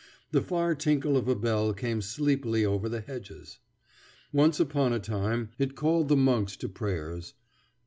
[0.31, 3.59] The far tinkle of a bell came sleepily over the hedges.
[4.33, 7.35] Once upon a time it called the monks to prayers.